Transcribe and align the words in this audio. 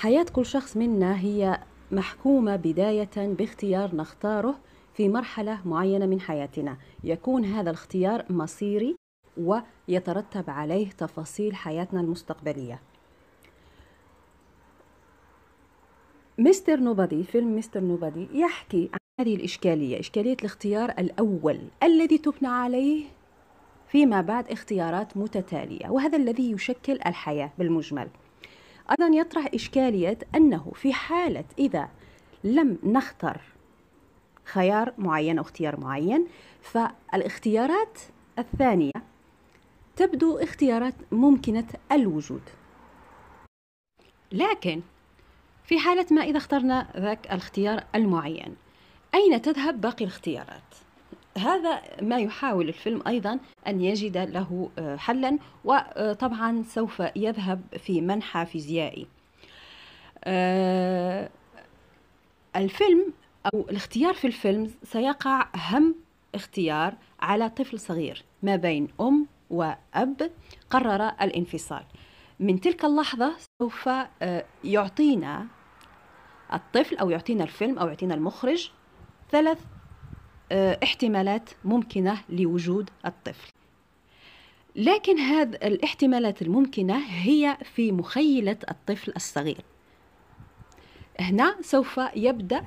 حياة 0.00 0.26
كل 0.32 0.46
شخص 0.46 0.76
منا 0.76 1.20
هي 1.20 1.60
محكومة 1.92 2.56
بداية 2.56 3.10
باختيار 3.16 3.96
نختاره 3.96 4.58
في 4.94 5.08
مرحلة 5.08 5.60
معينة 5.64 6.06
من 6.06 6.20
حياتنا. 6.20 6.76
يكون 7.04 7.44
هذا 7.44 7.70
الاختيار 7.70 8.24
مصيري 8.30 8.96
ويترتب 9.36 10.50
عليه 10.50 10.90
تفاصيل 10.90 11.54
حياتنا 11.54 12.00
المستقبلية. 12.00 12.80
مستر 16.38 16.80
نوبادي 16.80 17.24
فيلم 17.24 17.56
مستر 17.56 17.80
نوبادي 17.80 18.28
يحكي 18.32 18.90
عن 18.92 18.98
هذه 19.20 19.36
الإشكالية 19.36 20.00
إشكالية 20.00 20.36
الاختيار 20.40 20.90
الأول 20.90 21.60
الذي 21.82 22.18
تبنى 22.18 22.48
عليه 22.48 23.04
فيما 23.88 24.20
بعد 24.20 24.50
اختيارات 24.50 25.16
متتالية 25.16 25.90
وهذا 25.90 26.16
الذي 26.16 26.50
يشكل 26.52 26.92
الحياة 26.92 27.50
بالمجمل. 27.58 28.08
أيضا 28.90 29.06
يطرح 29.16 29.48
إشكالية 29.54 30.18
أنه 30.34 30.72
في 30.74 30.92
حالة 30.92 31.44
إذا 31.58 31.88
لم 32.44 32.78
نختر 32.82 33.40
خيار 34.44 34.92
معين 34.98 35.38
أو 35.38 35.44
اختيار 35.44 35.80
معين 35.80 36.26
فالاختيارات 36.62 37.98
الثانية 38.38 38.92
تبدو 39.96 40.38
اختيارات 40.38 40.94
ممكنة 41.12 41.66
الوجود 41.92 42.42
لكن 44.32 44.82
في 45.64 45.78
حالة 45.78 46.06
ما 46.10 46.22
إذا 46.22 46.36
اخترنا 46.36 46.86
ذاك 46.96 47.26
الاختيار 47.26 47.84
المعين 47.94 48.56
أين 49.14 49.42
تذهب 49.42 49.80
باقي 49.80 50.04
الاختيارات؟ 50.04 50.74
هذا 51.38 51.82
ما 52.02 52.18
يحاول 52.18 52.68
الفيلم 52.68 53.02
أيضا 53.06 53.38
أن 53.66 53.80
يجد 53.80 54.16
له 54.16 54.70
آه، 54.78 54.96
حلا 54.96 55.38
وطبعا 55.64 56.62
سوف 56.62 57.02
يذهب 57.16 57.62
في 57.78 58.00
منحى 58.00 58.46
فيزيائي. 58.46 59.06
آه، 60.24 61.30
الفيلم 62.56 63.12
أو 63.54 63.60
الاختيار 63.70 64.14
في 64.14 64.26
الفيلم 64.26 64.70
سيقع 64.82 65.48
أهم 65.54 65.94
اختيار 66.34 66.94
على 67.20 67.48
طفل 67.48 67.80
صغير 67.80 68.24
ما 68.42 68.56
بين 68.56 68.88
أم 69.00 69.26
وأب 69.50 70.30
قرر 70.70 71.12
الانفصال. 71.22 71.84
من 72.40 72.60
تلك 72.60 72.84
اللحظة 72.84 73.36
سوف 73.62 73.88
آه، 73.88 74.44
يعطينا 74.64 75.46
الطفل 76.52 76.96
أو 76.96 77.10
يعطينا 77.10 77.44
الفيلم 77.44 77.78
أو 77.78 77.88
يعطينا 77.88 78.14
المخرج 78.14 78.70
ثلاث 79.30 79.58
احتمالات 80.52 81.50
ممكنة 81.64 82.18
لوجود 82.28 82.90
الطفل. 83.06 83.52
لكن 84.76 85.18
هذه 85.18 85.54
الاحتمالات 85.54 86.42
الممكنة 86.42 86.98
هي 87.08 87.58
في 87.74 87.92
مخيلة 87.92 88.56
الطفل 88.70 89.12
الصغير. 89.16 89.64
هنا 91.20 91.56
سوف 91.60 92.00
يبدأ 92.16 92.64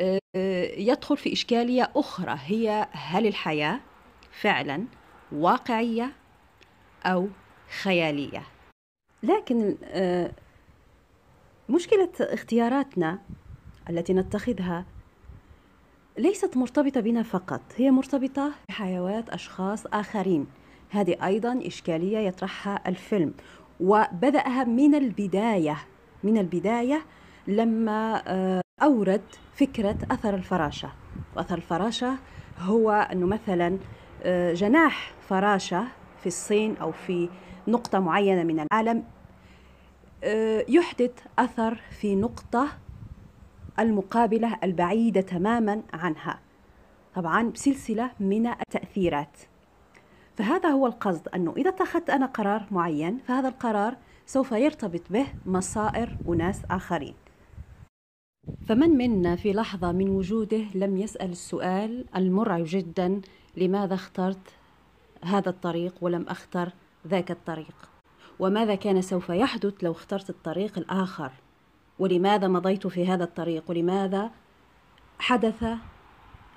آه، 0.00 0.18
يدخل 0.76 1.16
في 1.16 1.32
إشكالية 1.32 1.90
أخرى 1.96 2.38
هي 2.44 2.88
هل 2.92 3.26
الحياة 3.26 3.80
فعلا 4.40 4.84
واقعية 5.32 6.12
أو 7.04 7.28
خيالية؟ 7.82 8.42
لكن 9.22 9.76
آه، 9.84 10.32
مشكلة 11.68 12.10
اختياراتنا 12.20 13.18
التي 13.90 14.12
نتخذها 14.12 14.84
ليست 16.18 16.56
مرتبطة 16.56 17.00
بنا 17.00 17.22
فقط 17.22 17.60
هي 17.76 17.90
مرتبطة 17.90 18.52
بحيوات 18.68 19.28
أشخاص 19.28 19.86
آخرين. 19.86 20.46
هذه 20.90 21.26
أيضا 21.26 21.60
إشكالية 21.66 22.18
يطرحها 22.18 22.88
الفيلم. 22.88 23.34
وبدأها 23.80 24.64
من 24.64 24.94
البداية 24.94 25.78
من 26.24 26.38
البداية 26.38 27.02
لما 27.46 28.22
آه، 28.26 28.60
أورد 28.82 29.22
فكرة 29.54 29.96
أثر 30.10 30.34
الفراشة. 30.34 30.92
وأثر 31.36 31.56
الفراشة 31.56 32.18
هو 32.58 32.90
أنه 32.90 33.26
مثلا 33.26 33.78
آه، 34.22 34.52
جناح 34.52 35.14
فراشة 35.28 35.84
في 36.20 36.26
الصين 36.26 36.76
أو 36.76 36.92
في 36.92 37.28
نقطة 37.68 37.98
معينة 37.98 38.42
من 38.42 38.60
العالم 38.60 39.04
آه، 40.24 40.64
يحدث 40.68 41.12
أثر 41.38 41.80
في 42.00 42.14
نقطة 42.14 42.68
المقابلة 43.78 44.58
البعيدة 44.62 45.20
تماما 45.20 45.82
عنها. 45.92 46.38
طبعا 47.14 47.50
بسلسلة 47.50 48.10
من 48.20 48.46
التأثيرات. 48.46 49.38
فهذا 50.36 50.68
هو 50.68 50.86
القصد 50.86 51.28
أنه 51.28 51.54
إذا 51.56 51.68
اتخذت 51.68 52.10
أنا 52.10 52.26
قرار 52.26 52.66
معين 52.70 53.18
فهذا 53.18 53.48
القرار 53.48 53.96
سوف 54.26 54.52
يرتبط 54.52 55.02
به 55.10 55.26
مصائر 55.46 56.16
أناس 56.28 56.62
آخرين. 56.70 57.14
فمن 58.66 58.90
منا 58.90 59.36
في 59.36 59.52
لحظة 59.52 59.92
من 59.92 60.08
وجوده 60.08 60.64
لم 60.74 60.96
يسأل 60.96 61.30
السؤال 61.30 62.04
المرعب 62.16 62.64
جدا 62.66 63.20
لماذا 63.56 63.94
اخترت 63.94 64.48
هذا 65.24 65.48
الطريق 65.48 65.94
ولم 66.00 66.26
أختر 66.28 66.72
ذاك 67.06 67.30
الطريق؟ 67.30 67.90
وماذا 68.38 68.74
كان 68.74 69.02
سوف 69.02 69.28
يحدث 69.28 69.74
لو 69.84 69.92
اخترت 69.92 70.30
الطريق 70.30 70.78
الآخر؟ 70.78 71.32
ولماذا 72.02 72.48
مضيت 72.48 72.86
في 72.86 73.06
هذا 73.06 73.24
الطريق؟ 73.24 73.64
ولماذا 73.68 74.30
حدث 75.18 75.64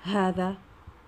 هذا 0.02 0.56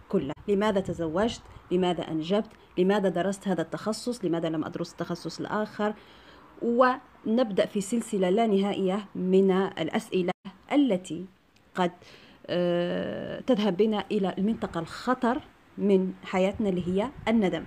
كله؟ 0.09 0.33
لماذا 0.49 0.81
تزوجت؟ 0.81 1.43
لماذا 1.71 2.11
أنجبت؟ 2.11 2.51
لماذا 2.79 3.09
درست 3.09 3.49
هذا 3.49 3.63
التخصص؟ 3.63 4.25
لماذا 4.25 4.49
لم 4.49 4.65
أدرس 4.65 4.93
التخصص 4.93 5.41
الآخر؟ 5.41 5.95
ونبدأ 6.63 7.67
في 7.67 7.81
سلسلة 7.81 8.31
لا 8.31 8.47
نهائية 8.47 9.05
من 9.15 9.51
الأسئلة 9.51 10.33
التي 10.73 11.27
قد 11.75 11.93
آه، 12.47 13.41
تذهب 13.41 13.77
بنا 13.77 14.05
إلى 14.13 14.35
المنطقة 14.39 14.81
الخطر 14.81 15.41
من 15.79 16.13
حياتنا 16.25 16.69
اللي 16.69 16.89
هي 16.89 17.11
الندم. 17.29 17.65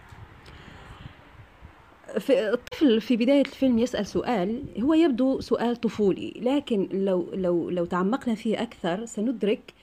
في 2.19 2.49
الطفل 2.49 3.01
في 3.01 3.17
بداية 3.17 3.41
الفيلم 3.41 3.79
يسأل 3.79 4.05
سؤال 4.05 4.63
هو 4.81 4.93
يبدو 4.93 5.39
سؤال 5.39 5.75
طفولي 5.75 6.33
لكن 6.35 6.89
لو 6.91 7.29
لو 7.33 7.69
لو 7.69 7.85
تعمقنا 7.85 8.35
فيه 8.35 8.61
أكثر 8.61 9.05
سندرك 9.05 9.73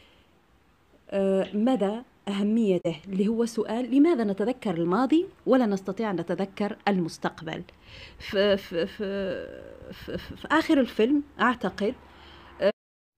آه، 1.10 1.48
مدى 1.54 2.00
أهميته 2.28 2.96
اللي 3.08 3.28
هو 3.28 3.46
سؤال 3.46 3.94
لماذا 3.94 4.24
نتذكر 4.24 4.74
الماضي 4.74 5.26
ولا 5.46 5.66
نستطيع 5.66 6.10
أن 6.10 6.16
نتذكر 6.16 6.76
المستقبل؟ 6.88 7.62
في, 8.18 8.56
في, 8.56 8.86
في, 8.86 9.06
في, 9.92 10.18
في 10.18 10.48
آخر 10.50 10.80
الفيلم 10.80 11.22
أعتقد 11.40 11.94
آه، 12.60 12.70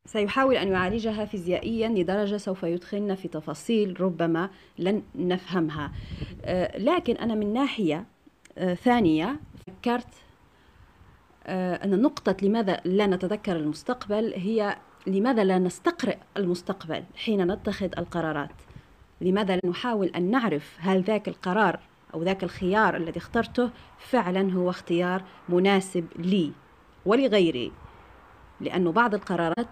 سيحاول 0.09 0.54
أن 0.56 0.69
يعالجها 0.69 1.25
فيزيائيا 1.25 1.88
لدرجة 1.88 2.37
سوف 2.37 2.62
يدخلنا 2.62 3.15
في 3.15 3.28
تفاصيل 3.28 4.00
ربما 4.00 4.50
لن 4.78 5.03
نفهمها 5.15 5.92
آه، 6.44 6.78
لكن 6.78 7.16
أنا 7.16 7.34
من 7.34 7.53
ناحية 7.53 8.06
ثانية 8.75 9.41
فكرت 9.66 10.15
آه، 11.47 11.84
أن 11.84 12.03
نقطة 12.03 12.37
لماذا 12.43 12.81
لا 12.84 13.06
نتذكر 13.06 13.56
المستقبل 13.56 14.33
هي 14.37 14.77
لماذا 15.06 15.44
لا 15.44 15.59
نستقرئ 15.59 16.19
المستقبل 16.37 17.05
حين 17.16 17.53
نتخذ 17.53 17.91
القرارات؟ 17.99 18.53
لماذا 19.21 19.56
لا 19.56 19.71
نحاول 19.71 20.06
أن 20.06 20.31
نعرف 20.31 20.77
هل 20.81 21.03
ذاك 21.03 21.28
القرار 21.28 21.81
أو 22.15 22.22
ذاك 22.22 22.44
الخيار 22.44 22.97
الذي 22.97 23.19
اخترته 23.19 23.71
فعلا 23.99 24.53
هو 24.53 24.71
اختيار 24.71 25.22
مناسب 25.49 26.06
لي 26.16 26.53
ولغيري؟ 27.06 27.72
لأن 28.60 28.91
بعض 28.91 29.15
القرارات 29.15 29.69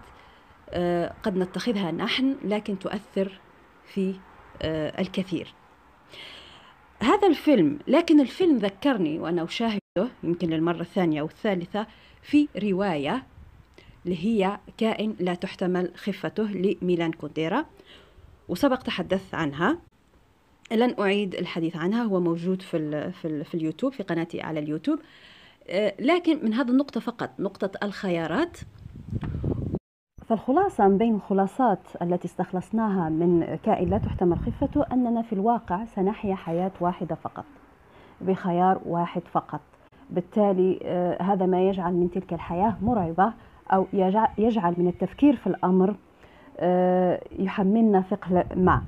آه، 0.69 1.13
قد 1.23 1.37
نتخذها 1.37 1.91
نحن 1.91 2.35
لكن 2.43 2.79
تؤثر 2.79 3.39
في 3.85 4.15
الكثير. 4.99 5.53
هذا 7.01 7.27
الفيلم 7.27 7.79
لكن 7.87 8.19
الفيلم 8.19 8.57
ذكرني 8.57 9.19
وأنا 9.19 9.43
أشاهده 9.43 9.79
يمكن 10.23 10.49
للمرة 10.49 10.81
الثانية 10.81 11.21
أو 11.21 11.25
الثالثة 11.25 11.87
في 12.21 12.47
رواية 12.63 13.23
اللي 14.05 14.25
هي 14.25 14.59
كائن 14.77 15.15
لا 15.19 15.33
تحتمل 15.33 15.91
خفته 15.95 16.43
لميلان 16.43 17.11
كونديرا 17.11 17.65
وسبق 18.49 18.81
تحدثت 18.81 19.33
عنها. 19.33 19.77
لن 20.71 20.95
أعيد 20.99 21.35
الحديث 21.35 21.75
عنها 21.75 22.03
هو 22.03 22.19
موجود 22.19 22.61
في, 22.61 22.77
ال 22.77 23.13
في, 23.13 23.27
ال 23.27 23.45
في 23.45 23.55
اليوتيوب 23.55 23.93
في 23.93 24.03
قناتي 24.03 24.41
على 24.41 24.59
اليوتيوب. 24.59 24.99
آه، 25.67 25.93
لكن 25.99 26.45
من 26.45 26.53
هذه 26.53 26.69
النقطة 26.69 26.99
فقط 26.99 27.29
نقطة 27.39 27.71
الخيارات. 27.83 28.57
فالخلاصة 30.29 30.87
من 30.87 30.97
بين 30.97 31.15
الخلاصات 31.15 31.79
التي 32.01 32.25
استخلصناها 32.27 33.09
من 33.09 33.57
كائن 33.63 33.89
لا 33.89 33.97
تحتمل 33.97 34.37
خفته 34.39 34.85
أننا 34.91 35.21
في 35.21 35.33
الواقع 35.33 35.85
سنحيا 35.85 36.35
حياة 36.35 36.71
واحدة 36.81 37.15
فقط 37.15 37.45
بخيار 38.21 38.81
واحد 38.85 39.21
فقط. 39.31 39.61
بالتالي 40.09 40.79
آه، 40.83 41.23
هذا 41.23 41.45
ما 41.45 41.61
يجعل 41.61 41.93
من 41.93 42.11
تلك 42.11 42.33
الحياة 42.33 42.75
مرعبة 42.81 43.33
أو 43.73 43.87
يجعل 44.37 44.75
من 44.77 44.87
التفكير 44.87 45.35
في 45.35 45.47
الأمر 45.47 45.95
آه، 46.59 47.21
يحملنا 47.39 48.01
ثقل 48.01 48.43
ما. 48.55 48.81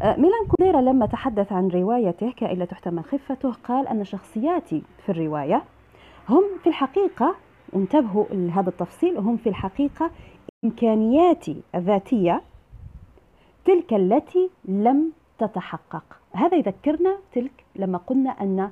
آه، 0.00 0.16
ميلان 0.16 0.46
كوديرا 0.48 0.80
لما 0.80 1.06
تحدث 1.06 1.52
عن 1.52 1.68
روايته 1.68 2.32
كائن 2.36 2.58
لا 2.58 2.64
تحتمل 2.64 3.04
خفته 3.04 3.52
قال 3.52 3.88
أن 3.88 4.04
شخصياتي 4.04 4.82
في 4.98 5.12
الرواية 5.12 5.62
هم 6.28 6.42
في 6.62 6.68
الحقيقة 6.68 7.34
وانتبهوا 7.72 8.24
لهذا 8.30 8.68
التفصيل 8.68 9.18
هم 9.18 9.36
في 9.36 9.48
الحقيقة 9.48 10.10
إمكانياتي 10.70 11.62
الذاتية 11.74 12.42
تلك 13.64 13.94
التي 13.94 14.50
لم 14.64 15.12
تتحقق. 15.38 16.04
هذا 16.32 16.56
يذكرنا 16.56 17.18
تلك 17.32 17.64
لما 17.76 17.98
قلنا 17.98 18.30
أن 18.30 18.70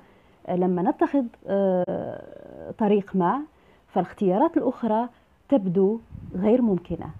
لما 0.48 0.82
نتخذ 0.82 1.24
آه، 1.46 2.72
طريق 2.78 3.16
ما 3.16 3.40
فالاختيارات 3.88 4.56
الأخرى 4.56 5.08
تبدو 5.48 6.00
غير 6.34 6.62
ممكنة. 6.62 7.10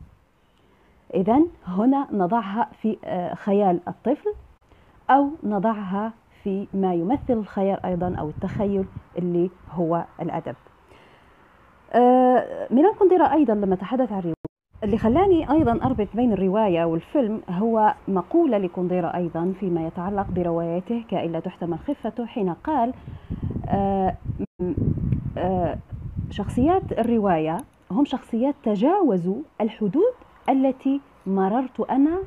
إذا 1.14 1.42
هنا 1.66 2.08
نضعها 2.12 2.70
في 2.82 2.96
آه، 3.04 3.34
خيال 3.34 3.80
الطفل 3.88 4.34
أو 5.10 5.30
نضعها 5.42 6.12
في 6.42 6.66
ما 6.74 6.94
يمثل 6.94 7.32
الخيال 7.32 7.86
أيضا 7.86 8.14
أو 8.18 8.28
التخيل 8.28 8.84
اللي 9.18 9.50
هو 9.70 10.04
الأدب. 10.20 10.56
آه، 11.92 12.68
ميلان 12.70 12.94
كونديرا 12.94 13.32
أيضا 13.32 13.54
لما 13.54 13.76
تحدث 13.76 14.12
عن 14.12 14.34
اللي 14.84 14.98
خلاني 14.98 15.50
أيضا 15.50 15.72
أربط 15.72 16.08
بين 16.14 16.32
الرواية 16.32 16.84
والفيلم 16.84 17.40
هو 17.50 17.94
مقولة 18.08 18.58
لكونديرا 18.58 19.16
أيضا 19.16 19.54
فيما 19.60 19.86
يتعلق 19.86 20.26
بروايته 20.30 21.04
كائن 21.10 21.32
لا 21.32 21.40
تحتمل 21.40 21.78
خفته 21.78 22.26
حين 22.26 22.52
قال 22.52 22.94
آه، 23.68 24.16
آه، 25.38 25.78
شخصيات 26.30 26.92
الرواية 26.92 27.56
هم 27.90 28.04
شخصيات 28.04 28.54
تجاوزوا 28.64 29.42
الحدود 29.60 30.12
التي 30.48 31.00
مررت 31.26 31.80
أنا 31.80 32.18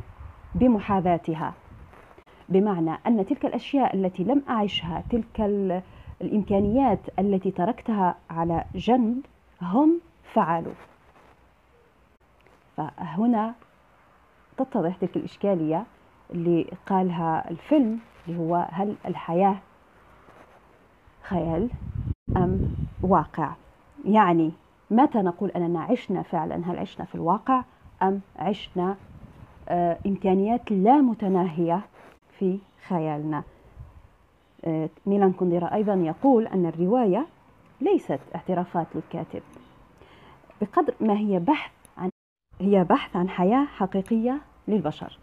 بمحاذاتها. 0.55 1.53
بمعنى 2.49 2.91
أن 3.07 3.25
تلك 3.25 3.45
الأشياء 3.45 3.95
التي 3.95 4.23
لم 4.23 4.43
أعشها 4.49 5.03
تلك 5.09 5.41
الإمكانيات 6.21 6.99
التي 7.19 7.51
تركتها 7.51 8.15
على 8.29 8.63
جنب 8.75 9.21
هم 9.61 9.99
فعلوا. 10.33 10.86
فهنا 12.77 13.53
تتضح 14.57 14.95
تلك 14.95 15.17
الإشكالية 15.17 15.83
اللي 16.31 16.65
قالها 16.87 17.49
الفيلم 17.51 17.99
اللي 18.27 18.39
هو 18.39 18.67
هل 18.71 18.95
الحياة 19.05 19.55
خيال 21.21 21.69
أم 22.37 22.59
واقع؟ 23.03 23.51
يعني 24.05 24.51
متى 24.91 25.17
نقول 25.17 25.49
أننا 25.49 25.81
عشنا 25.81 26.21
فعلا؟ 26.21 26.55
هل 26.55 26.79
عشنا 26.79 27.05
في 27.05 27.15
الواقع 27.15 27.63
أم 28.01 28.21
عشنا 28.35 28.95
آه، 29.69 29.97
إمكانيات 30.05 30.71
لا 30.71 31.01
متناهية 31.01 31.81
في 32.39 32.59
خيالنا؟ 32.87 33.43
آه، 34.65 34.89
ميلان 35.05 35.33
كونديرا 35.33 35.73
أيضا 35.73 35.93
يقول 35.93 36.47
أن 36.47 36.65
الرواية 36.65 37.25
ليست 37.81 38.19
اعترافات 38.35 38.87
للكاتب. 38.95 39.41
بقدر 40.61 40.93
ما 40.99 41.17
هي 41.17 41.39
بحث 41.39 41.71
هي 42.59 42.83
بحث 42.83 43.15
عن 43.15 43.29
حياة 43.29 43.65
حقيقية 43.65 44.37
للبشر. 44.67 45.17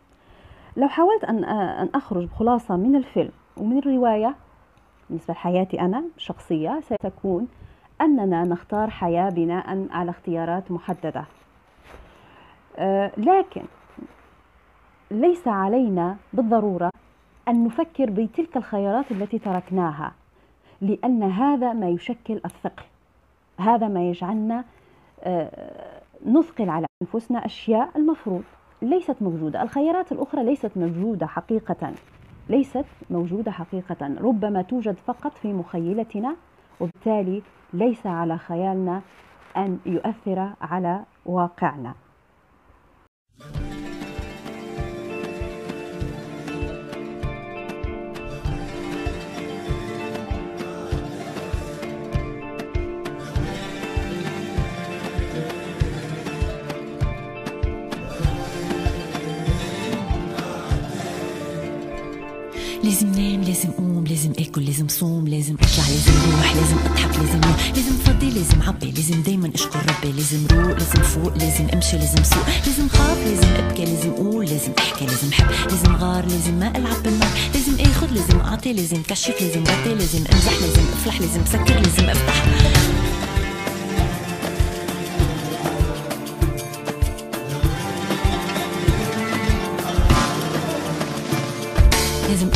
لو 0.76 0.88
حاولت 0.88 1.24
أن 1.24 1.44
أن 1.44 1.88
أخرج 1.94 2.24
بخلاصة 2.24 2.76
من 2.76 2.96
الفيلم 2.96 3.32
ومن 3.56 3.78
الرواية 3.78 4.34
بالنسبة 5.08 5.34
لحياتي 5.34 5.80
أنا 5.80 6.04
شخصية 6.16 6.80
ستكون 6.80 7.48
أننا 8.00 8.44
نختار 8.44 8.90
حياة 8.90 9.30
بناء 9.30 9.86
على 9.90 10.10
اختيارات 10.10 10.70
محددة. 10.70 11.24
آه، 12.76 13.12
لكن 13.16 13.62
ليس 15.10 15.48
علينا 15.48 16.16
بالضرورة 16.32 16.90
أن 17.48 17.64
نفكر 17.64 18.10
بتلك 18.10 18.56
الخيارات 18.56 19.10
التي 19.10 19.38
تركناها 19.38 20.12
لأن 20.80 21.22
هذا 21.22 21.72
ما 21.72 21.88
يشكل 21.88 22.40
الثقل. 22.44 22.84
هذا 23.60 23.88
ما 23.88 24.08
يجعلنا 24.08 24.64
آه، 25.22 26.00
نثقل 26.26 26.70
على 26.70 26.86
أنفسنا 27.04 27.44
أشياء 27.46 27.90
المفروض. 27.96 28.42
ليست 28.82 29.22
موجودة. 29.22 29.62
الخيارات 29.62 30.12
الأخرى 30.12 30.44
ليست 30.44 30.70
موجودة 30.76 31.26
حقيقة. 31.26 31.92
ليست 32.48 32.84
موجودة 33.10 33.50
حقيقة. 33.50 34.16
ربما 34.20 34.62
توجد 34.62 34.96
فقط 35.06 35.32
في 35.32 35.52
مخيلتنا 35.52 36.36
وبالتالي 36.80 37.42
ليس 37.72 38.06
على 38.06 38.38
خيالنا 38.38 39.02
أن 39.56 39.78
يؤثر 39.86 40.52
على 40.60 41.04
واقعنا. 41.26 41.94
لازم 62.84 63.06
نام 63.08 63.42
لازم 63.42 63.70
قوم 63.70 64.04
لازم 64.06 64.32
آكل 64.38 64.64
لازم 64.64 64.88
صوم 64.88 65.28
لازم 65.28 65.54
أطلع 65.54 65.84
لازم 65.88 66.12
روح 66.36 66.54
لازم 66.56 66.76
أضحك 66.84 67.18
لازم 67.18 67.40
روح 67.40 67.70
لازم 67.76 67.96
فضي 68.04 68.30
لازم 68.30 68.62
عبي 68.62 68.90
لازم 68.90 69.22
دايما 69.22 69.50
أشكر 69.54 69.78
ربي 69.78 70.12
لازم 70.12 70.46
روق 70.52 70.78
لازم 70.78 71.02
فوق 71.02 71.36
لازم 71.36 71.66
أمشي 71.74 71.96
لازم 71.96 72.22
سوق 72.24 72.46
لازم 72.66 72.88
خاف 72.88 73.18
لازم 73.26 73.48
أبكي 73.48 73.84
لازم 73.84 74.10
أقول 74.10 74.46
لازم 74.46 74.72
أحكي 74.78 75.06
لازم 75.06 75.32
حب 75.32 75.70
لازم 75.70 75.96
غار 75.96 76.26
لازم 76.26 76.54
ما 76.54 76.76
ألعب 76.76 77.02
بالنار 77.02 77.30
لازم 77.54 77.90
آخذ 77.90 78.06
لازم 78.14 78.40
أعطي 78.40 78.72
لازم 78.72 79.02
كشف 79.02 79.34
لازم 79.42 79.62
غطي 79.62 79.94
لازم 79.94 80.24
أمزح 80.32 80.52
لازم 80.60 80.82
أفلح 80.92 81.20
لازم 81.20 81.40
سكر 81.52 81.80
لازم 81.80 82.08
أفتح. 82.10 82.44
لازم 92.28 92.50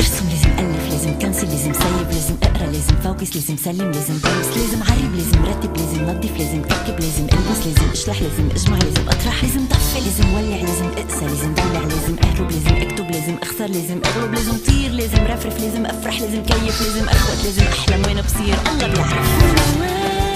لازم 1.08 1.18
كنسل 1.18 1.48
لازم 1.48 1.72
سيب 1.72 2.08
لازم 2.10 2.34
أقرأ 2.42 2.66
لازم 2.66 2.94
فوكس 3.04 3.36
لازم 3.36 3.56
سلم 3.56 3.90
لازم 3.90 4.14
بلبس 4.14 4.56
لازم 4.56 4.82
عرب 4.82 5.14
لازم 5.14 5.44
رتب 5.44 5.76
لازم 5.76 6.02
نظف 6.02 6.38
لازم 6.38 6.62
كركب 6.62 7.00
لازم 7.00 7.24
ألبس 7.24 7.66
لازم 7.66 7.90
أشلح 7.92 8.22
لازم 8.22 8.48
أجمع 8.50 8.76
لازم 8.78 9.08
أطرح 9.08 9.44
لازم 9.44 9.66
طفي 9.68 10.00
لازم 10.00 10.34
ولع 10.34 10.56
لازم 10.56 10.86
أقسى 10.86 11.24
لازم 11.24 11.54
دلع 11.54 11.80
لازم 11.80 12.16
أهرب 12.24 12.50
لازم 12.50 12.76
أكتب 12.76 13.10
لازم 13.10 13.36
أخسر 13.42 13.66
لازم 13.66 14.00
اغلب 14.04 14.34
لازم 14.34 14.56
طير 14.66 14.90
لازم 14.90 15.24
رفرف 15.26 15.60
لازم 15.60 15.86
أفرح 15.86 16.20
لازم 16.20 16.42
كيف 16.42 16.82
لازم 16.82 17.08
أخوت 17.08 17.44
لازم 17.44 17.62
أحلم 17.62 18.02
وين 18.06 18.20
بصير 18.22 18.56
الله 18.72 18.88
بيعرف. 18.88 20.27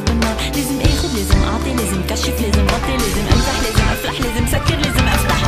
حب 0.00 0.08
النار 0.10 0.36
لازم 0.56 0.80
اخد 0.80 1.10
لازم 1.16 1.42
أعطي 1.42 1.74
لازم 1.74 2.02
كشف 2.10 2.40
لازم 2.40 2.66
غطي 2.66 2.92
لازم 2.96 3.26
امزح 3.32 3.60
لازم 3.62 3.88
أفلح 3.92 4.20
لازم 4.20 4.46
سكر 4.46 4.76
لازم 4.76 5.08
أفتح. 5.08 5.40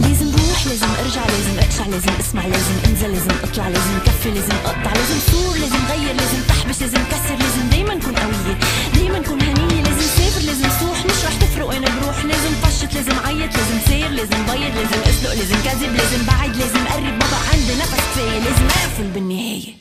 لازم 0.00 0.30
لازم 0.66 0.86
أرجع 1.00 1.26
لازم 1.26 1.58
لازم 1.86 2.10
أسمع 2.20 2.46
لازم 2.46 2.74
أنزل 2.88 3.12
لازم 3.12 3.30
أطلع 3.44 3.68
لازم 3.68 3.98
كحف 4.06 4.11
كفي 4.22 4.30
لازم 4.30 4.54
أقطع 4.64 4.92
لازم 4.92 5.18
صور 5.32 5.56
لازم 5.56 5.86
غير 5.90 6.14
لازم 6.14 6.42
تحبش 6.48 6.80
لازم 6.80 7.04
كسر 7.10 7.36
لازم 7.40 7.68
دايما 7.70 7.94
كون 7.94 8.14
قوية 8.14 8.58
دايما 8.94 9.18
كون 9.18 9.42
هنية 9.42 9.82
لازم 9.82 10.06
سافر 10.16 10.40
لازم 10.46 10.68
صوح 10.80 11.04
مش 11.06 11.24
رح 11.24 11.34
تفرق 11.40 11.66
وين 11.68 11.80
بروح 11.82 12.24
لازم 12.24 12.52
فشت 12.62 12.94
لازم 12.94 13.18
عيط 13.26 13.56
لازم 13.56 13.78
سير 13.88 14.08
لازم 14.08 14.46
بيض 14.46 14.74
لازم 14.76 15.00
أسلق 15.10 15.34
لازم 15.34 15.56
كذب 15.64 15.96
لازم 15.96 16.26
بعد 16.26 16.56
لازم 16.56 16.84
قرب 16.86 17.18
بقى 17.18 17.40
عندي 17.52 17.74
نفس 17.80 17.94
كفاية 17.94 18.38
لازم 18.38 18.64
أقفل 18.66 19.04
بالنهاية. 19.14 19.74